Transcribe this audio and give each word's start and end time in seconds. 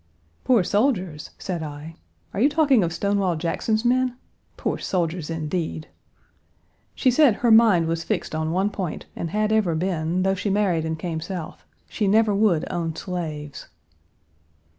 "Poor 0.43 0.63
soldiers?" 0.63 1.29
said 1.37 1.61
I. 1.61 1.93
"Are 2.33 2.39
you 2.39 2.49
talking 2.49 2.83
of 2.83 2.91
Stonewall 2.91 3.35
Jackson's 3.35 3.85
men? 3.85 4.15
Poor 4.57 4.79
soldiers, 4.79 5.29
indeed!" 5.29 5.89
She 6.95 7.11
said 7.11 7.35
her 7.45 7.51
mind 7.51 7.85
was 7.85 8.03
fixed 8.03 8.33
on 8.33 8.49
one 8.51 8.71
point, 8.71 9.05
and 9.15 9.29
had 9.29 9.51
ever 9.53 9.75
been, 9.75 10.23
though 10.23 10.33
she 10.33 10.49
married 10.49 10.85
and 10.85 10.97
came 10.97 11.21
South: 11.21 11.63
she 11.87 12.07
never 12.07 12.33
would 12.33 12.65
own 12.71 12.95
slaves. 12.95 13.67